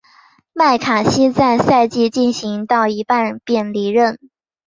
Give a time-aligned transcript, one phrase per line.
[0.51, 4.17] 麦卡锡在赛季进行到一半便离任。